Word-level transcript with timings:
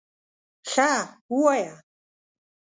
_ښه، 0.71 0.91
ووايه! 1.33 1.73